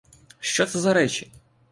Що 0.39 0.65
це 0.65 0.79
за 0.79 0.93
речі? 0.93 1.31